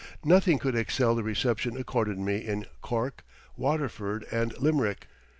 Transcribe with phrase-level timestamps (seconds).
[0.25, 3.23] Nothing could excel the reception accorded me in Cork,
[3.55, 5.05] Waterford, and Limerick.